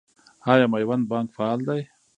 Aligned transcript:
آیا 0.51 0.65
میوند 0.73 1.03
بانک 1.11 1.27
فعال 1.37 1.59
دی؟ 1.67 1.81